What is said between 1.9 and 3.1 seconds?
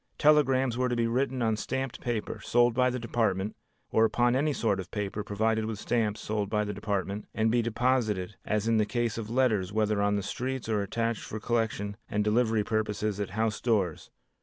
paper, sold by the